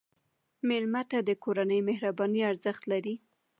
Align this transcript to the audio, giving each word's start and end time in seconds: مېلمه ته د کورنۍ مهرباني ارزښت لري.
مېلمه 0.67 1.01
ته 1.11 1.17
د 1.27 1.31
کورنۍ 1.43 1.79
مهرباني 1.89 2.41
ارزښت 2.51 2.83
لري. 2.91 3.15